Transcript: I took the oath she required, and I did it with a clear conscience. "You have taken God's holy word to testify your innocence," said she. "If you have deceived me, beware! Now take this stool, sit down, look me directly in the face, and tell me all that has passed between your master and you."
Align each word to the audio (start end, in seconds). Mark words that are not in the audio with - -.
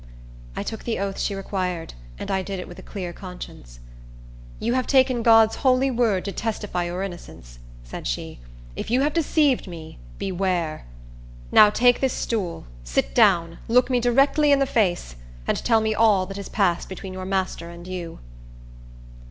I 0.55 0.63
took 0.63 0.83
the 0.83 0.97
oath 0.97 1.19
she 1.19 1.35
required, 1.35 1.93
and 2.17 2.31
I 2.31 2.41
did 2.41 2.59
it 2.59 2.67
with 2.67 2.79
a 2.79 2.81
clear 2.81 3.13
conscience. 3.13 3.79
"You 4.59 4.73
have 4.73 4.87
taken 4.87 5.21
God's 5.21 5.57
holy 5.57 5.91
word 5.91 6.25
to 6.25 6.31
testify 6.31 6.85
your 6.85 7.03
innocence," 7.03 7.59
said 7.83 8.07
she. 8.07 8.39
"If 8.75 8.89
you 8.89 9.01
have 9.01 9.13
deceived 9.13 9.67
me, 9.67 9.99
beware! 10.17 10.87
Now 11.51 11.69
take 11.69 11.99
this 11.99 12.13
stool, 12.13 12.65
sit 12.83 13.13
down, 13.13 13.59
look 13.67 13.91
me 13.91 13.99
directly 13.99 14.51
in 14.51 14.57
the 14.57 14.65
face, 14.65 15.17
and 15.45 15.63
tell 15.63 15.81
me 15.81 15.93
all 15.93 16.25
that 16.25 16.37
has 16.37 16.49
passed 16.49 16.89
between 16.89 17.13
your 17.13 17.25
master 17.25 17.69
and 17.69 17.87
you." 17.87 18.17